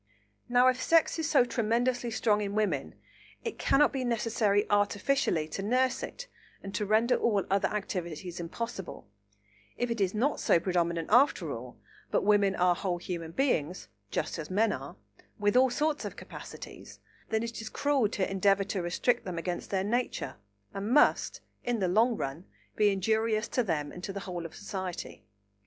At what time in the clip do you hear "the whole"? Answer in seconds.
24.11-24.47